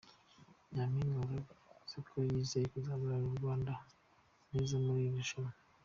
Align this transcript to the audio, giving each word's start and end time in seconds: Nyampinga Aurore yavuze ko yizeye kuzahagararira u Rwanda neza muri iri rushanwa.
Nyampinga 0.73 1.17
Aurore 1.19 1.43
yavuze 1.69 1.97
ko 2.09 2.15
yizeye 2.29 2.65
kuzahagararira 2.73 3.29
u 3.33 3.39
Rwanda 3.39 3.73
neza 4.51 4.73
muri 4.85 5.01
iri 5.05 5.17
rushanwa. 5.21 5.51